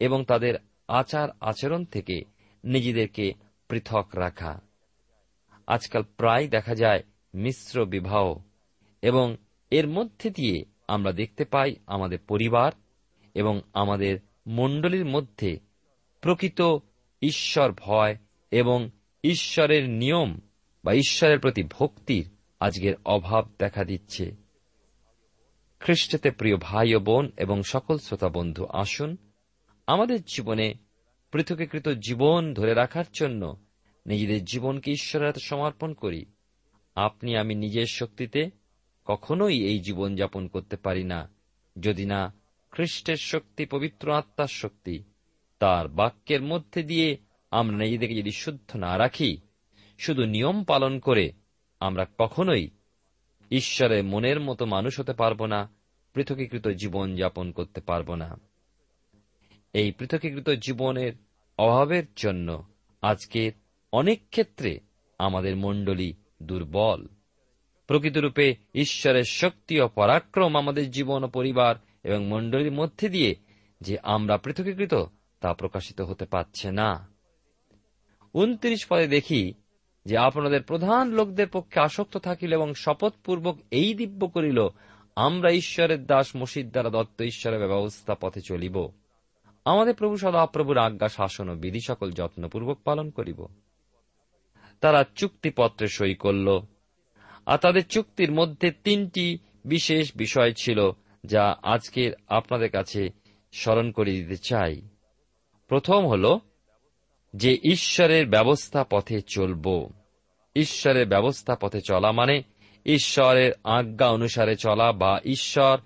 এবং 0.00 0.24
তাদের 0.24 0.54
আচার 0.88 1.28
আচরণ 1.40 1.84
থেকে 1.84 2.22
নিজেদেরকে 2.64 3.32
পৃথক 3.68 4.08
রাখা। 4.14 4.60
আজকাল 5.66 6.02
প্রায় 6.02 6.48
দেখা 6.48 6.74
যায় 6.74 7.02
মিশ্র 7.34 7.84
বিবাহ। 7.84 8.45
এবং 9.06 9.36
এর 9.70 9.88
মধ্যে 9.88 10.30
দিয়ে 10.30 10.64
আমরা 10.88 11.12
দেখতে 11.12 11.44
পাই 11.44 11.76
আমাদের 11.86 12.18
পরিবার 12.18 12.72
এবং 13.34 13.60
আমাদের 13.72 14.18
মণ্ডলীর 14.46 15.04
মধ্যে 15.04 15.58
প্রকৃত 16.20 16.62
ঈশ্বর 17.22 17.72
ভয় 17.72 18.16
এবং 18.50 18.90
ঈশ্বরের 19.24 19.90
নিয়ম 19.90 20.40
বা 20.84 20.94
ঈশ্বরের 20.94 21.38
প্রতি 21.38 21.62
ভক্তির 21.62 22.30
আজকের 22.60 22.94
অভাব 23.04 23.48
দেখা 23.58 23.84
দিচ্ছে। 23.84 24.34
খ্রিস্টতে 25.80 26.30
প্রিয় 26.30 26.56
ভাই 26.56 26.94
ও 26.94 27.00
বোন 27.00 27.32
এবং 27.36 27.62
সকল 27.62 27.98
শ্রোতা 27.98 28.28
বন্ধু, 28.28 28.66
আসুন 28.72 29.16
আমাদের 29.86 30.22
জীবনে 30.22 30.74
পৃথকীকৃত 31.32 31.88
জীবন 31.88 32.54
ধরে 32.54 32.74
রাখার 32.74 33.04
জন্য 33.20 33.56
নিজেদের 34.06 34.44
জীবনকে 34.44 34.90
ঈশ্বরের 34.90 35.32
সমর্পণ 35.42 35.92
করি। 35.92 36.24
আপনি 36.94 37.36
আমি 37.36 37.54
নিজের 37.54 37.86
শক্তিতে 37.86 38.50
কখনোই 39.06 39.64
এই 39.64 39.78
জীবন 39.80 40.16
যাপন 40.16 40.48
করতে 40.48 40.76
পারি 40.76 41.04
না, 41.04 41.30
যদি 41.80 42.06
না 42.06 42.34
খ্রিস্টের 42.70 43.16
শক্তি, 43.16 43.66
পবিত্র 43.66 44.12
আত্মার 44.12 44.46
শক্তি, 44.46 45.02
তার 45.58 45.88
বাক্যের 45.88 46.42
মধ্যে 46.42 46.82
দিয়ে 46.82 47.16
আমরা 47.50 47.76
নিজেদেরকে 47.76 48.14
যদি 48.14 48.30
শুদ্ধ 48.30 48.76
না 48.76 48.98
রাখি, 48.98 49.38
শুধু 49.98 50.24
নিয়ম 50.24 50.64
পালন 50.64 50.98
করে 50.98 51.32
আমরা 51.80 52.06
কখনোই 52.18 52.70
ঈশ্বরের 53.50 54.04
মনের 54.04 54.40
মতো 54.40 54.66
মানুষ 54.66 55.00
হতে 55.00 55.12
পারব 55.12 55.46
না, 55.46 55.68
পৃথকীকৃত 56.14 56.68
জীবন 56.68 57.16
যাপন 57.16 57.50
করতে 57.50 57.80
পারব 57.80 58.14
না। 58.14 58.40
এই 59.72 59.92
পৃথকীকৃত 59.92 60.50
জীবনের 60.50 61.12
অভাবের 61.58 62.04
জন্য 62.16 62.66
আজকের 63.02 63.52
অনেক 63.92 64.20
ক্ষেত্রে 64.30 64.80
আমাদের 65.18 65.56
মণ্ডলী 65.56 66.14
দুর্বল। 66.42 67.06
প্রকৃতরূপে 67.86 68.54
ঈশ্বরের 68.74 69.24
শক্তি 69.24 69.80
ও 69.80 69.88
পরাক্রম 69.88 70.56
আমাদের 70.56 70.90
জীবন 70.90 71.24
ও 71.24 71.28
পরিবার 71.28 71.74
এবং 72.04 72.26
মণ্ডলীর 72.26 72.72
মধ্যে 72.72 73.08
দিয়ে 73.08 73.34
যে 73.80 73.98
আমরা 74.02 74.36
পৃথকীকৃত 74.38 74.94
তা 75.40 75.54
প্রকাশিত 75.54 76.00
হতে 76.00 76.24
পারছে 76.24 76.70
না। 76.72 77.08
উনত্রিশ 78.34 78.86
পদে 78.88 79.06
দেখি 79.06 79.52
যে 80.04 80.18
আপনাদের 80.18 80.62
প্রধান 80.62 81.10
লোকদের 81.10 81.48
পক্ষে 81.48 81.80
আসক্ত 81.80 82.16
থাকিল 82.16 82.52
এবং 82.52 82.74
শপথপূর্বক 82.74 83.58
এই 83.70 83.94
দিব্য 83.94 84.26
করিল, 84.26 84.68
আমরা 85.16 85.50
ঈশ্বরের 85.50 86.06
দাস 86.06 86.36
মসিদ 86.36 86.70
দ্বারা 86.70 86.90
দত্ত 86.90 87.22
ঈশ্বরের 87.22 87.58
ব্যবস্থা 87.58 88.14
পথে 88.14 88.40
চলিব। 88.40 88.88
আমাদের 89.64 89.94
প্রভু 89.94 90.16
সদাপ্রভুর 90.16 90.78
আজ্ঞা, 90.78 91.08
শাসন 91.08 91.48
ও 91.48 91.54
বিধি 91.54 91.80
সকল 91.80 92.12
যত্নপূর্বক 92.12 92.78
পালন 92.84 93.10
করিব। 93.10 93.46
তারা 94.80 95.04
চুক্তিপত্রে 95.14 95.88
সই 95.88 96.14
করল। 96.14 96.60
আর 97.46 97.58
তাদের 97.58 97.86
চুক্তির 97.86 98.32
মধ্যে 98.32 98.70
তিনটি 98.70 99.38
বিশেষ 99.64 100.16
বিষয় 100.16 100.52
ছিল, 100.52 100.90
যা 101.24 101.56
আজকের 101.62 102.12
আপনাদের 102.28 102.70
কাছে 102.70 103.08
স্মরণ 103.52 103.90
করে 103.90 104.12
দিতে 104.12 104.36
চাই। 104.36 104.80
প্রথম 105.68 106.06
হল 106.06 106.38
যে 107.36 107.58
ঈশ্বরের 107.64 108.28
ব্যবস্থা 108.28 108.84
পথে 108.84 109.20
চলব। 109.20 109.90
ঈশ্বরের 110.56 111.08
ব্যবস্থা 111.08 111.54
পথে 111.54 111.80
চলা 111.80 112.12
মানে 112.12 112.42
ঈশ্বরের 112.86 113.52
আজ্ঞা 113.64 114.08
অনুসারে 114.08 114.56
চলা 114.56 114.92
বা 114.92 115.20
ঈশ্বর 115.24 115.78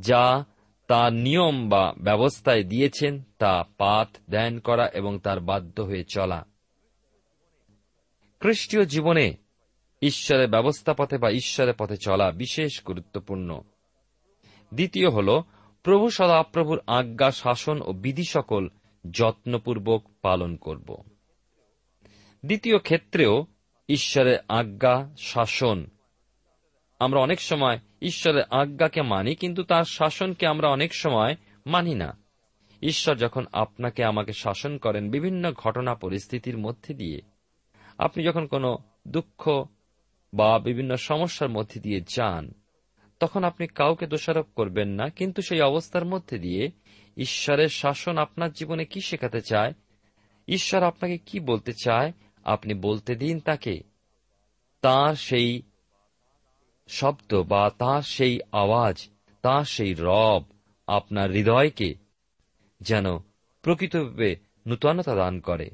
যা 0.00 0.44
তার 0.88 1.12
নিয়ম 1.12 1.68
বা 1.68 1.94
ব্যবস্থায় 1.98 2.64
দিয়েছেন 2.64 3.22
তা 3.38 3.64
পাঠ 3.78 4.08
ধ্যান 4.30 4.58
করা 4.58 4.88
এবং 4.88 5.18
তার 5.18 5.40
বাধ্য 5.40 5.82
হয়ে 5.82 6.04
চলা। 6.04 6.46
খ্রিস্টীয় 8.40 8.84
জীবনে 8.84 9.34
ঈশ্বরের 10.02 10.48
ব্যবস্থা 10.48 10.94
পথে 10.94 11.18
বা 11.18 11.30
ঈশ্বরের 11.30 11.74
পথে 11.78 11.96
চলা 11.96 12.30
বিশেষ 12.30 12.84
গুরুত্বপূর্ণ। 12.84 13.60
দ্বিতীয় 14.74 15.10
হল, 15.10 15.42
প্রভু 15.82 16.10
সদাপ্রভুর 16.10 16.80
আজ্ঞা, 16.86 17.30
শাসন 17.30 17.82
ও 17.82 17.92
বিধি 17.92 18.24
সকল 18.28 18.68
যত্নপূর্বক 19.10 20.04
পালন 20.22 20.56
করব। 20.56 20.96
দ্বিতীয় 22.46 22.78
ক্ষেত্রেও, 22.78 23.46
ঈশ্বরের 23.88 24.38
আজ্ঞা, 24.48 25.14
শাসন। 25.18 25.86
আমরা 26.98 27.20
অনেক 27.20 27.40
সময় 27.40 27.78
ঈশ্বরের 28.02 28.42
আজ্ঞাকে 28.50 29.02
মানি, 29.02 29.34
কিন্তু 29.34 29.62
তার 29.62 29.84
শাসনকে 29.84 30.46
আমরা 30.46 30.68
অনেক 30.68 30.94
সময় 30.94 31.36
মানি 31.66 31.94
না। 31.94 32.18
ঈশ্বর 32.82 33.16
যখন 33.16 33.46
আপনাকে 33.52 34.04
আমাকে 34.04 34.32
শাসন 34.32 34.78
করেন 34.78 35.10
বিভিন্ন 35.10 35.52
ঘটনা 35.52 35.94
পরিস্থিতির 35.94 36.58
মধ্যে 36.58 36.94
দিয়ে, 36.94 37.20
আপনি 37.98 38.24
যখন 38.24 38.46
কোনো 38.46 38.78
দুঃখ 39.08 39.64
বা 40.34 40.58
বিভিন্ন 40.58 40.96
সমস্যার 40.96 41.50
মধ্যে 41.50 41.80
দিয়ে 41.80 42.00
যান, 42.00 42.54
তখন 43.20 43.44
আপনি 43.44 43.66
কাউকে 43.66 44.06
দোষারোপ 44.06 44.46
করবেন 44.54 44.88
না, 44.88 45.08
কিন্তু 45.08 45.42
সেই 45.42 45.60
অবস্থার 45.60 46.04
মধ্যে 46.04 46.38
দিয়ে 46.38 46.70
ঈশ্বরের 47.16 47.68
শাসন 47.68 48.18
আপনার 48.18 48.52
জীবনে 48.52 48.84
কি 48.84 49.00
শেখাতে 49.00 49.40
চায়? 49.40 49.74
ঈশ্বর 50.48 50.82
আপনাকে 50.82 51.18
কি 51.18 51.40
বলতে 51.40 51.72
চায়? 51.72 52.12
আপনি 52.44 52.74
বলতে 52.74 53.14
দিন 53.14 53.40
তাকে। 53.40 53.82
তার 54.80 55.14
সেই 55.14 55.62
শব্দ 56.88 57.34
বা 57.34 57.70
তার 57.78 58.02
সেই 58.02 58.40
আওয়াজ, 58.52 59.08
তার 59.42 59.64
সেই 59.64 59.94
রব 59.98 60.42
আপনার 60.86 61.30
হৃদয়কে 61.30 61.94
যেন 62.80 63.18
প্রকৃতভাবে 63.62 64.36
নূতনতা 64.66 65.14
দান 65.14 65.40
করে। 65.40 65.70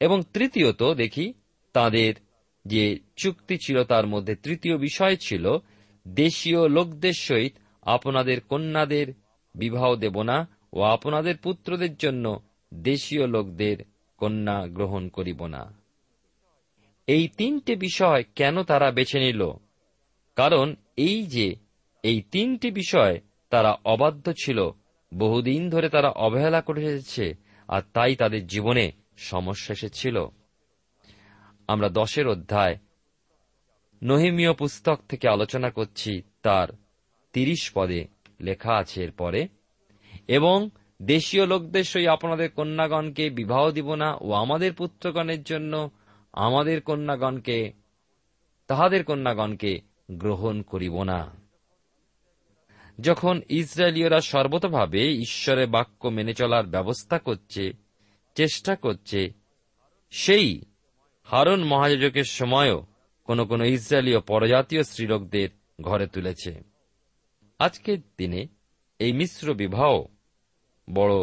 এবং 0.00 0.22
তৃতীয়ত 0.32 0.82
দেখি, 0.82 1.34
তাদের 1.72 2.14
যে 2.68 2.98
চুক্তি 3.16 3.58
ছিল 3.58 3.84
তার 3.84 4.06
মধ্যে 4.06 4.34
তৃতীয় 4.34 4.76
বিষয় 4.76 5.16
ছিল, 5.16 5.56
দেশীয় 6.08 6.68
লোকদের 6.68 7.12
সহিত 7.12 7.52
আপনাদের 7.82 8.40
কন্যাদের 8.40 9.14
বিবাহ 9.54 9.96
দেব 9.96 10.22
না 10.22 10.48
ও 10.72 10.82
আপনাদের 10.82 11.36
পুত্রদের 11.36 11.96
জন্য 11.96 12.40
দেশীয় 12.74 13.26
লোকদের 13.26 13.76
কন্যা 14.16 14.66
গ্রহণ 14.66 15.08
করিব 15.08 15.46
না। 15.46 15.74
এই 17.06 17.28
তিনটে 17.28 17.76
বিষয় 17.76 18.24
কেন 18.36 18.62
তারা 18.62 18.90
বেছে 18.90 19.20
নিল? 19.20 19.50
কারণ 20.36 20.74
এই 20.96 21.26
যে 21.26 21.54
এই 22.02 22.22
তিনটি 22.22 22.70
বিষয় 22.70 23.20
তারা 23.50 23.76
অবাধ্য 23.84 24.32
ছিল, 24.32 24.70
বহুদিন 25.14 25.70
ধরে 25.70 25.88
তারা 25.88 26.08
অবহেলা 26.08 26.60
করে 26.60 26.84
এসেছে 26.84 27.34
আর 27.68 27.82
তাই 27.92 28.16
তাদের 28.16 28.46
জীবনে 28.46 28.92
সমস্যা 29.16 29.72
এসেছিল। 29.72 30.26
আমরা 31.68 31.88
দশের 31.88 32.28
অধ্যায়। 32.28 32.76
নহিমীয় 34.02 34.52
পুস্তক 34.52 35.00
থেকে 35.08 35.28
আলোচনা 35.28 35.70
করছি, 35.70 36.22
তার 36.42 36.68
তিরিশ 37.32 37.70
পদে 37.74 38.06
লেখা 38.40 38.74
আছে 38.76 39.04
এরপরে, 39.04 39.48
এবং 40.28 40.70
দেশীয় 41.02 41.46
লোকদের 41.46 41.84
সই 41.84 42.06
আপনাদের 42.06 42.50
কন্যাগণকে 42.50 43.30
বিবাহ 43.30 43.70
দিব 43.70 43.94
না 43.94 44.16
ও 44.20 44.32
আমাদের 44.32 44.72
পুত্রগণের 44.72 45.42
জন্য 45.42 45.90
আমাদের 46.32 46.80
কন্যাগণকে, 46.80 47.72
তাহাদের 48.66 49.04
কন্যাগণকে 49.04 49.80
গ্রহণ 50.10 50.62
করিব 50.62 51.02
না। 51.02 51.30
যখন 53.00 53.40
ইসরায়েলীয়রা 53.48 54.20
সর্বতভাবে 54.20 55.14
ঈশ্বরের 55.14 55.66
বাক্য 55.66 56.08
মেনে 56.08 56.34
চলার 56.34 56.66
ব্যবস্থা 56.66 57.18
করছে, 57.18 57.72
চেষ্টা 58.34 58.76
করছে, 58.76 59.32
সেই 60.10 60.60
হারুন 61.30 61.64
মহাযোজকের 61.64 62.24
সময়ও 62.24 62.86
কোন 63.24 63.44
কোন 63.44 63.64
ইসরায়েলীয় 63.64 64.20
পরজাতীয় 64.20 64.82
স্ত্রীলোকদের 64.82 65.48
ঘরে 65.80 66.06
তুলেছে। 66.06 66.62
আজকের 67.58 67.98
দিনে 68.18 68.46
এই 68.98 69.12
মিশ্র 69.12 69.54
বিবাহ 69.54 70.04
বড় 70.94 71.14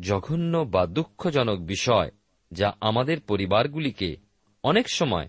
জঘন্য 0.00 0.58
বা 0.58 0.86
দুঃখজনক 0.86 1.60
বিষয় 1.60 2.10
যা 2.52 2.76
আমাদের 2.80 3.20
পরিবারগুলিকে 3.20 4.16
অনেক 4.62 4.90
সময় 4.90 5.28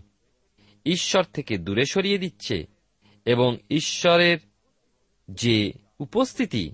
ঈশ্বর 0.86 1.24
থেকে 1.24 1.58
দূরে 1.58 1.86
সরিয়ে 1.86 2.18
দিচ্ছে 2.18 2.66
এবং 3.26 3.58
ঈশ্বরের 3.70 4.38
যে 5.32 5.72
উপস্থিতি 6.00 6.74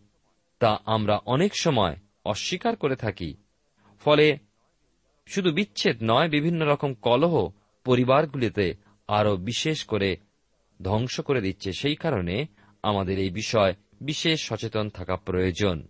তা 0.60 0.78
আমরা 0.86 1.20
অনেক 1.26 1.52
সময় 1.62 1.96
অস্বীকার 2.26 2.76
করে 2.76 2.96
থাকি। 2.96 3.34
ফলে 4.00 4.38
শুধু 5.30 5.52
বিচ্ছেদ 5.52 5.98
নয়, 6.04 6.30
বিভিন্ন 6.30 6.66
রকম 6.66 6.94
কলহ 6.94 7.50
পরিবারগুলিতে 7.86 8.74
আরও 9.08 9.36
বিশেষ 9.38 9.86
করে 9.86 10.18
ধ্বংস 10.82 11.20
করে 11.20 11.42
দিচ্ছে। 11.42 11.72
সেই 11.72 11.96
কারণে 11.96 12.46
আমাদের 12.84 13.20
এই 13.20 13.30
বিষয় 13.30 13.74
বিশেষ 14.02 14.48
সচেতন 14.48 14.90
থাকা 14.90 15.16
প্রয়োজন। 15.16 15.88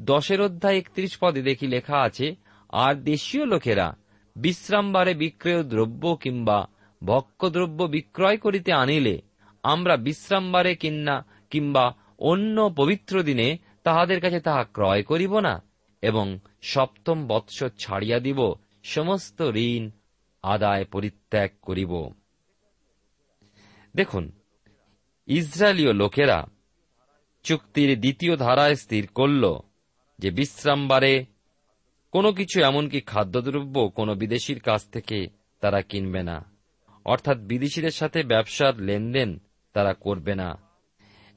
দশের 0.00 0.40
অধ্যায় 0.40 0.78
একত্রিশ 0.78 1.18
পদে 1.20 1.42
দেখি 1.42 1.66
লেখা 1.66 1.98
আছে, 2.02 2.34
আর 2.68 2.94
দেশীয় 2.94 3.46
লোকেরা 3.46 3.96
বিশ্রামবারে 4.36 5.14
বিক্রয় 5.14 5.62
দ্রব্য 5.62 6.18
কিংবা 6.22 6.66
ভক্ষ্যদ্রব্য 7.04 7.84
বিক্রয় 7.84 8.36
করিতে 8.36 8.72
আনিলে, 8.72 9.22
আমরা 9.62 9.96
বিশ্রামবারে 9.96 10.74
কিন্না 10.74 11.26
কিংবা 11.50 11.94
অন্য 12.18 12.74
পবিত্র 12.76 13.22
দিনে 13.22 13.58
তাহাদের 13.82 14.20
কাছে 14.20 14.40
তাহা 14.40 14.64
ক্রয় 14.64 15.02
করিব 15.02 15.38
না? 15.38 15.65
এবং 16.02 16.38
সপ্তম 16.62 17.26
বৎসর 17.26 17.70
ছাড়িয়া 17.78 18.20
দিব, 18.20 18.54
সমস্ত 18.84 19.42
ঋণ 19.42 19.90
আদায় 20.42 20.84
পরিত্যাগ 20.84 21.50
করিব। 21.62 22.10
দেখুন, 23.94 24.32
ইসরায়েলীয় 25.26 25.92
লোকেরা 25.92 26.46
চুক্তির 27.42 28.00
দ্বিতীয় 28.00 28.36
ধারায় 28.36 28.74
স্থির 28.74 29.06
করল 29.06 29.58
যে 30.18 30.30
বিশ্রামবারে 30.30 31.24
কোনো 32.10 32.32
কিছু 32.32 32.62
এমনকি 32.62 33.00
খাদ্যদ্রব্য 33.00 33.88
কোনো 33.88 34.14
বিদেশির 34.14 34.60
কাছ 34.60 34.86
থেকে 34.86 35.26
তারা 35.60 35.82
কিনবে 35.82 36.22
না। 36.22 36.44
অর্থাৎ 37.04 37.38
বিদেশিদের 37.38 37.90
সাথে 37.90 38.22
ব্যবসার 38.22 38.80
লেনদেন 38.80 39.38
তারা 39.72 39.94
করবে 39.94 40.34
না। 40.34 40.58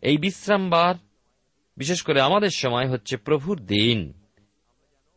এই 0.02 0.18
বিশ্রামবার, 0.18 0.96
বিশেষ 1.78 2.02
করে 2.02 2.22
আমাদের 2.22 2.50
সময় 2.56 2.90
হচ্ছে 2.90 3.18
প্রভুর 3.18 3.66
দিন। 3.66 4.19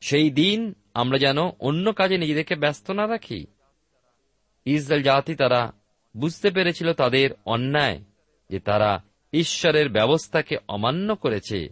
সেই 0.02 0.30
দিন 0.30 0.74
আমরা 0.94 1.18
যেন 1.18 1.38
অন্য 1.38 1.92
কাজে 1.92 2.18
নিজেদেরকে 2.18 2.54
ব্যস্ত 2.54 2.90
না 2.90 3.08
রাখি। 3.08 3.46
ইসরায়েল 4.64 5.04
জাতি 5.04 5.34
তারা 5.34 5.72
বুঝতে 6.16 6.50
পেরেছিল 6.50 6.92
তাদের 6.92 7.30
অন্যায়, 7.44 8.00
যে 8.50 8.60
তারা 8.60 9.02
ঈশ্বরের 9.32 9.88
ব্যবস্থাকে 9.88 10.56
অমান্য 10.68 11.14
করেছে 11.14 11.68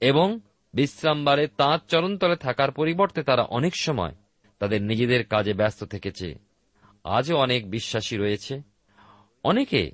এবং 0.00 0.40
বিশ্রামবারে 0.74 1.46
তাঁর 1.46 1.80
চরণতলে 1.88 2.36
থাকার 2.36 2.72
পরিবর্তে 2.72 3.22
তারা 3.22 3.42
অনেক 3.42 3.76
সময় 3.76 4.14
তাদের 4.58 4.82
নিজেদের 4.82 5.24
কাজে 5.24 5.54
ব্যস্ত 5.54 5.84
থেকেছে। 5.84 6.34
আজও 7.04 7.36
অনেক 7.36 7.70
বিশ্বাসী 7.70 8.16
রয়েছে। 8.16 8.62
অনেকে 9.44 9.90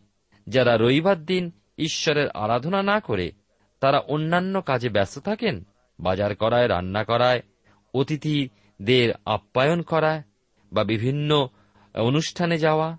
যারা 0.46 0.76
রবিবার 0.76 1.24
দিন 1.24 1.50
ঈশ্বরের 1.78 2.30
আরাধনা 2.30 2.82
না 2.82 3.00
করে 3.00 3.32
তারা 3.80 3.98
অন্যান্য 3.98 4.62
কাজে 4.62 4.88
ব্যস্ত 4.88 5.18
থাকেন, 5.18 5.64
বাজার 6.00 6.36
করায়, 6.36 6.68
রান্না 6.68 7.04
করায় 7.04 7.42
অতিথিদের 7.94 9.14
আপ্যায়ন 9.24 9.82
করা 9.82 10.22
বা 10.72 10.84
বিভিন্ন 10.84 11.48
অনুষ্ঠানে 11.94 12.58
যাওয়া, 12.58 12.96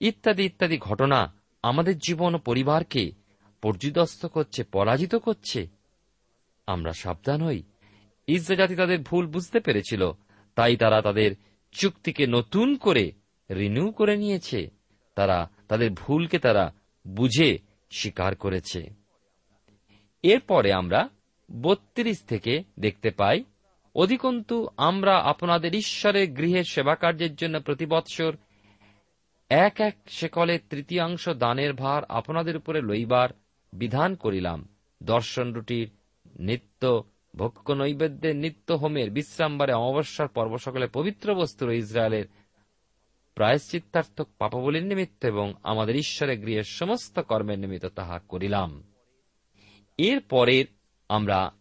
ইত্যাদি 0.00 0.44
ইত্যাদি 0.44 0.78
ঘটনা 0.78 1.34
আমাদের 1.62 1.98
জীবন 1.98 2.34
ও 2.34 2.38
পরিবারকে 2.38 3.12
পর্যুদস্ত 3.62 4.26
করছে, 4.26 4.64
পরাজিত 4.64 5.14
করছে। 5.14 5.68
আমরা 6.66 6.92
সাবধান 6.92 7.42
হই। 7.42 7.62
ইসরা 8.26 8.56
জাতি 8.56 8.76
তাদের 8.76 9.02
ভুল 9.02 9.26
বুঝতে 9.26 9.60
পেরেছিল, 9.60 10.12
তাই 10.54 10.76
তারা 10.76 11.02
তাদের 11.02 11.34
চুক্তিকে 11.72 12.26
নতুন 12.26 12.76
করে 12.76 13.12
রিনিউ 13.50 13.92
করে 13.92 14.16
নিয়েছে। 14.16 14.70
তারা 15.14 15.50
তাদের 15.68 15.90
ভুলকে 15.90 16.38
তারা 16.38 16.72
বুঝে 17.08 17.58
স্বীকার 17.90 18.36
করেছে। 18.36 18.90
এরপরে 20.22 20.72
আমরা 20.72 21.08
বত্রিশ 21.60 22.22
থেকে 22.22 22.62
দেখতে 22.78 23.10
পাই 23.10 23.44
অধিকন্তু, 23.94 24.68
আমরা 24.76 25.18
আপনাদের 25.18 25.74
ঈশ্বরের 25.74 26.32
গৃহের 26.32 26.64
সেবা 26.64 26.94
কার্যের 26.94 27.34
জন্য 27.34 27.60
প্রতি 27.60 27.86
বৎসর 27.86 28.36
এক 29.48 29.80
এক 29.80 29.96
শেকলের 30.08 30.58
তৃতীয়াংশ 30.70 31.28
দানের 31.28 31.72
ভার 31.72 32.02
আপনাদের 32.04 32.56
উপরে 32.56 32.82
লইবার 32.82 33.28
বিধান 33.72 34.14
করিলাম। 34.14 34.68
দর্শন 35.02 35.52
রুটির 35.52 35.90
নিত্য 36.38 37.04
ভক্ষ 37.36 37.70
নৈবেদ্যের 37.70 38.36
নিত্য 38.36 38.72
হোমের 38.72 39.10
বিশ্রামবারে 39.10 39.72
অমাবস্যার 39.72 40.28
পর্ব 40.28 40.58
সকলে 40.58 40.86
পবিত্র 40.86 41.34
বস্তুর 41.34 41.72
ইসরায়েলের 41.72 42.24
প্রায়শ্চিত্তার্থক 43.34 44.28
পাপবলির 44.38 44.86
নিমিত্ত 44.86 45.24
এবং 45.24 45.54
আমাদের 45.62 45.96
ঈশ্বরের 45.96 46.40
গৃহের 46.40 46.62
সমস্ত 46.62 47.18
কর্মের 47.18 47.58
নিমিত্ত 47.58 47.86
তাহা 47.86 48.18
করিলাম। 48.18 48.82
এর 49.98 50.20
পরের 50.20 50.64
আমরা 51.08 51.52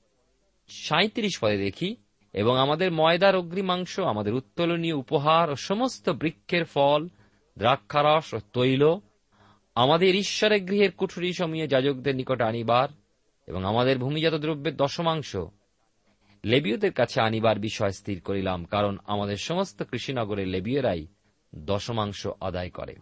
সাঁত্রিশ 0.67 1.39
পদে 1.41 1.57
দেখি 1.57 1.95
এবং 2.33 2.57
আমাদের 2.57 2.91
ময়দার 2.91 3.35
অগ্রিমাংস 3.35 3.99
আমাদের 3.99 4.33
উত্তোলনীয় 4.33 4.93
উপহার 4.93 5.49
ও 5.49 5.55
সমস্ত 5.55 6.09
বৃক্ষের 6.09 6.65
ফল, 6.65 7.07
দ্রাক্ষারস 7.57 8.33
ও 8.33 8.39
তৈল 8.53 8.97
আমাদের 9.75 10.15
ঈশ্বরের 10.15 10.65
গৃহের 10.65 10.91
কুঠুরি 10.91 11.33
সময়ে 11.33 11.67
যাজকদের 11.67 12.15
নিকট 12.15 12.41
আনিবার 12.41 12.89
এবং 13.47 13.65
আমাদের 13.65 13.97
ভূমিজাত 13.97 14.33
দ্রব্যের 14.33 14.75
দশমাংশ 14.75 15.37
লেবীয়দের 16.45 16.91
কাছে 16.91 17.21
আনিবার 17.21 17.59
বিষয় 17.59 17.91
স্থির 17.91 18.21
করিলাম, 18.21 18.65
কারণ 18.65 18.97
আমাদের 19.05 19.37
সমস্ত 19.37 19.83
কৃষিনগরের 19.83 20.47
লেবীয়রাই 20.47 21.07
দশমাংশ 21.55 22.27
আদায় 22.41 22.69
করে। 22.69 22.95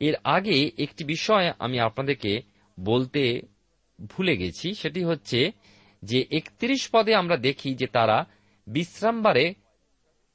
এর 0.00 0.14
আগে 0.24 0.70
একটি 0.78 1.04
বিষয় 1.04 1.52
আমি 1.58 1.80
আপনাদেরকে 1.80 2.42
বলতে 2.80 3.42
ভুলে 4.06 4.36
গেছি, 4.36 4.74
সেটি 4.74 5.04
হচ্ছে 5.04 5.52
যে 6.04 6.26
একত্রিশ 6.30 6.88
পদে 6.92 7.14
আমরা 7.14 7.36
দেখি 7.36 7.74
যে 7.74 7.86
তারা 7.86 8.24
বিশ্রামবারে 8.66 9.54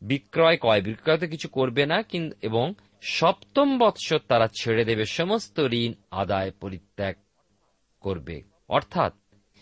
বিক্রয় 0.02 0.58
কয়? 0.58 0.82
বিক্রয় 0.82 1.18
তো 1.18 1.28
কিছু 1.28 1.48
করবে 1.48 1.86
না 1.86 2.04
এবং 2.42 2.74
সপ্তম 3.02 3.78
বৎসর 3.78 4.20
তারা 4.28 4.48
ছেড়ে 4.62 4.86
দেবে, 4.86 5.06
সমস্ত 5.06 5.60
ঋণ 5.60 5.94
আদায় 6.12 6.52
পরিত্যাগ 6.52 7.16
করবে। 8.02 8.42
অর্থাৎ 8.68 9.14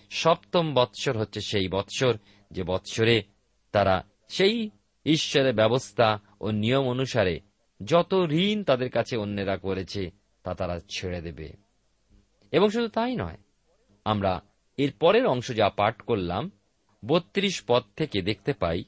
সপ্তম 0.09 0.73
বৎসর 0.73 1.17
হচ্ছে 1.17 1.39
সেই 1.41 1.67
বৎসর, 1.67 2.17
যে 2.51 2.63
বৎসরে 2.63 3.23
তারা 3.71 4.03
সেই 4.27 4.69
ঈশ্বরের 5.05 5.55
ব্যবস্থা 5.55 6.19
ও 6.41 6.51
নিয়ম 6.51 6.85
অনুসারে 6.85 7.39
যত 7.85 8.27
ঋণ 8.31 8.63
তাদের 8.63 8.89
কাছে 8.89 9.17
অন্যেরা 9.17 9.57
করেছে, 9.57 10.11
তা 10.43 10.53
তারা 10.53 10.79
ছেড়ে 10.79 11.21
দেবে। 11.21 11.53
এবং 12.51 12.69
শুধু 12.69 12.87
তাই 12.87 13.15
নয়, 13.15 13.37
আমরা 14.05 14.41
এর 14.77 14.91
পরের 14.99 15.27
অংশ 15.27 15.51
যা 15.51 15.69
পাঠ 15.69 16.01
করলাম, 16.01 16.51
বত্রিশ 17.05 17.63
পদ 17.67 17.83
থেকে 17.95 18.21
দেখতে 18.21 18.53
পাই 18.53 18.83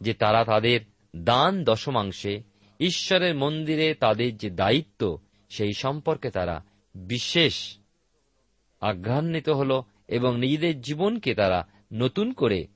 যে 0.00 0.14
তারা 0.14 0.44
তাদের 0.44 0.80
দান 1.16 1.64
দশমাংশে 1.64 2.42
ঈশ্বরের 2.80 3.34
মন্দিরে 3.34 3.94
তাদের 3.94 4.36
যে 4.36 4.50
দায়িত্ব, 4.50 5.18
সেই 5.48 5.72
সম্পর্কে 5.72 6.30
তারা 6.30 6.64
বিশেষ 6.94 7.78
আঘ্রান্বিত 8.80 9.48
হল 9.48 9.82
এবং 10.08 10.40
নিজেদের 10.40 10.80
জীবনকে 10.80 11.34
তারা 11.34 11.66
নতুন 11.92 12.32
করে 12.32 12.66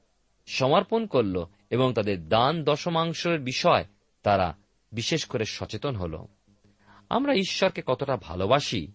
সমর্পণ 0.46 1.06
করল 1.06 1.44
এবং 1.70 1.92
তাদের 1.92 2.28
দান 2.28 2.64
দশমাংশের 2.64 3.40
বিষয় 3.40 3.84
তারা 4.22 4.56
বিশেষ 4.92 5.24
করে 5.24 5.44
সচেতন 5.44 5.96
হল। 5.96 6.26
আমরা 7.10 7.34
ঈশ্বরকে 7.34 7.82
কতটা 7.86 8.16
ভালোবাসি, 8.16 8.92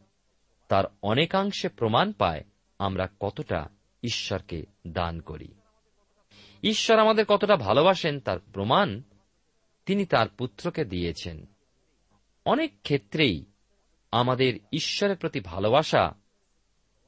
তার 0.67 0.83
অনেকাংশে 1.01 1.69
প্রমাণ 1.69 2.11
পায় 2.11 2.43
আমরা 2.79 3.07
কতটা 3.19 3.69
ঈশ্বরকে 4.03 4.65
দান 4.87 5.21
করি। 5.21 5.47
ঈশ্বর 6.63 6.99
আমাদের 6.99 7.25
কতটা 7.25 7.55
ভালোবাসেন, 7.55 8.19
তার 8.19 8.39
প্রমাণ 8.39 9.01
তিনি 9.85 10.05
তার 10.05 10.29
পুত্রকে 10.29 10.85
দিয়েছেন। 10.85 11.45
অনেক 12.45 12.81
ক্ষেত্রেই 12.81 13.45
আমাদের 14.11 14.55
ঈশ্বরের 14.73 15.17
প্রতি 15.17 15.39
ভালোবাসা 15.39 16.11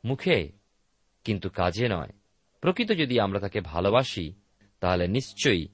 মুখে 0.05 0.51
কিন্তু 1.23 1.49
কাজে 1.49 1.87
নয়। 1.89 2.09
প্রকৃত 2.61 2.91
যদি 2.91 3.19
আমরা 3.19 3.39
তাকে 3.39 3.61
ভালোবাসি, 3.61 4.33
তাহলে 4.79 5.07
নিশ্চয়ই 5.07 5.67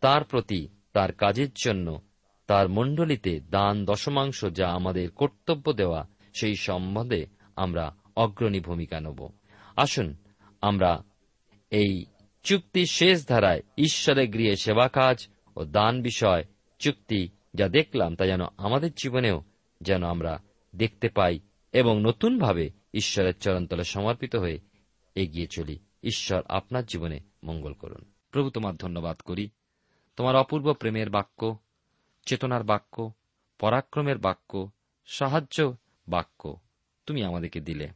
তার 0.00 0.24
প্রতি 0.24 0.68
তার 0.92 1.12
কাজের 1.12 1.48
জন্য, 1.64 2.00
তার 2.46 2.68
মণ্ডলীতে 2.68 3.40
দান 3.40 3.84
দশমাংশ 3.84 4.44
যা 4.52 4.68
আমাদের 4.68 5.10
কর্তব্য 5.10 5.72
দেওয়া, 5.72 6.06
সেই 6.40 6.56
সম্বন্ধে 6.56 7.26
আমরা 7.56 7.96
অগ্রণী 8.16 8.60
ভূমিকা 8.60 9.00
নেব। 9.00 9.28
আসুন, 9.76 10.14
আমরা 10.60 11.02
এই 11.70 12.04
চুক্তি 12.42 12.86
শেষ 12.86 13.28
ধারায় 13.28 13.62
ঈশ্বরের 13.78 14.28
গৃহে 14.30 14.56
সেবা 14.56 14.88
কাজ 14.88 15.28
ও 15.56 15.64
দান 15.64 16.02
বিষয় 16.02 16.44
চুক্তি 16.78 17.28
যা 17.54 17.68
দেখলাম 17.68 18.16
তা 18.16 18.26
যেন 18.26 18.40
আমাদের 18.56 18.92
জীবনেও 19.02 19.42
যেন 19.80 20.02
আমরা 20.02 20.42
দেখতে 20.76 21.08
পাই 21.08 21.40
এবং 21.72 22.00
নতুনভাবে 22.02 22.70
ঈশ্বরের 22.94 23.38
চরণতলে 23.38 23.84
সমর্পিত 23.84 24.36
হয়ে 24.36 24.60
এগিয়ে 25.14 25.46
চলি। 25.46 25.78
ঈশ্বর 26.02 26.42
আপনার 26.48 26.84
জীবনে 26.84 27.20
মঙ্গল 27.44 27.72
করুন। 27.72 28.04
প্রভু, 28.30 28.50
তোমার 28.50 28.76
ধন্যবাদ 28.76 29.20
করি। 29.20 29.50
তোমার 30.16 30.36
অপূর্ব 30.36 30.72
প্রেমের 30.72 31.10
বাক্য, 31.10 31.56
চেতনার 32.26 32.64
বাক্য, 32.64 33.12
পরাক্রমের 33.58 34.18
বাক্য, 34.18 34.70
সাহায্য 35.06 35.76
বাক্য 36.08 36.56
তুমি 37.06 37.24
আমাদেরকে 37.24 37.60
দিলে। 37.60 37.88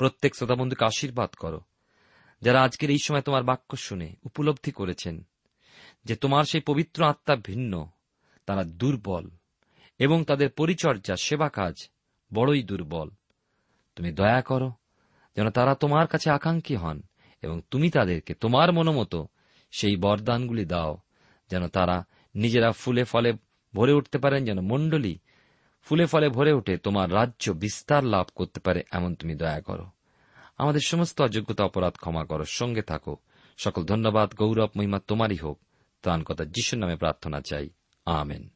প্রত্যেক 0.00 0.32
শ্রোতাবন্ধুকে 0.34 0.84
আশীর্বাদ 0.84 1.30
করো। 1.42 1.60
যারা 2.42 2.58
আজকের 2.62 2.90
এই 2.90 3.00
সময় 3.04 3.24
তোমার 3.28 3.42
বাক্য 3.50 3.70
শুনে 3.76 4.08
উপলব্ধি 4.22 4.72
করেছেন 4.72 5.16
যে 6.04 6.14
তোমার 6.16 6.44
সেই 6.44 6.62
পবিত্র 6.68 6.98
আত্মা 7.04 7.34
ভিন্ন, 7.48 7.72
তারা 8.48 8.62
দুর্বল 8.80 9.24
এবং 10.00 10.18
তাদের 10.24 10.48
পরিচর্যা 10.50 11.14
সেবা 11.16 11.48
কাজ 11.48 11.74
বড়ই 12.30 12.62
দুর্বল। 12.62 13.08
তুমি 13.96 14.10
দয়া 14.12 14.42
করো 14.42 14.70
যেন 15.36 15.46
তারা 15.50 15.72
তোমার 15.74 16.06
কাছে 16.06 16.28
আকাঙ্ক্ষী 16.30 16.76
হন 16.76 16.98
এবং 17.42 17.56
তুমি 17.70 17.88
তাদেরকে 17.90 18.32
তোমার 18.34 18.68
মনোমতো 18.72 19.20
সেই 19.72 19.96
বরদানগুলি 19.96 20.64
দাও 20.64 20.92
যেন 21.50 21.62
তারা 21.68 21.96
নিজেরা 22.34 22.70
ফুলে 22.72 23.04
ফলে 23.04 23.30
ভরে 23.74 23.92
উঠতে 23.92 24.18
পারেন, 24.18 24.40
যেন 24.44 24.58
মণ্ডলী 24.70 25.14
ফুলে 25.84 26.06
ফলে 26.06 26.28
ভরে 26.28 26.52
উঠে 26.52 26.76
তোমার 26.76 27.14
রাজ্য 27.14 27.50
বিস্তার 27.50 28.04
লাভ 28.04 28.26
করতে 28.34 28.60
পারে, 28.60 28.82
এমন 28.90 29.14
তুমি 29.14 29.34
দয়া 29.34 29.60
করো। 29.60 29.86
আমাদের 30.58 30.80
সমস্ত 30.86 31.20
অযোগ্যতা 31.20 31.64
অপরাধ 31.64 31.94
ক্ষমা 31.94 32.24
করো, 32.24 32.44
সঙ্গে 32.44 32.82
থাকো। 32.82 33.16
সকল 33.58 33.84
ধন্যবাদ, 33.84 34.34
গৌরব, 34.34 34.70
মহিমা 34.76 35.00
তোমারই 35.06 35.36
হোক। 35.36 35.60
ত্রাণকতা 36.02 36.44
যিশুর 36.44 36.78
নামে 36.78 36.96
প্রার্থনা 36.96 37.40
চাই। 37.40 37.68
আমেন। 38.06 38.50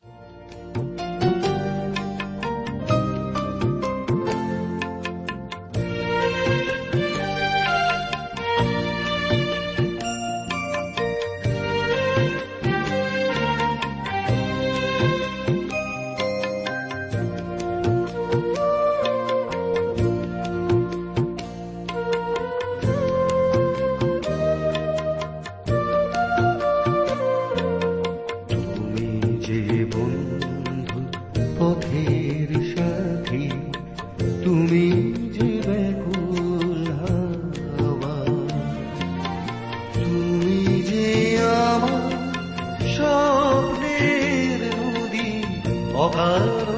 Ah. 46.20 46.77